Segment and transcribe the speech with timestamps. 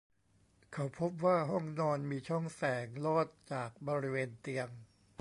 [0.73, 4.69] เขาพบว่าห้องนอนมีช่องแสงลอดจากบริเวณเตียง